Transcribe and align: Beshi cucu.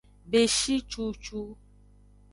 Beshi 0.29 0.75
cucu. 0.91 1.39